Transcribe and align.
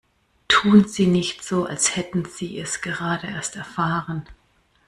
Tun 0.47 0.87
Sie 0.87 1.05
nicht 1.05 1.43
so, 1.43 1.65
als 1.67 1.95
hätten 1.95 2.25
Sie 2.25 2.57
es 2.59 2.81
gerade 2.81 3.27
erst 3.27 3.55
erfahren! 3.55 4.25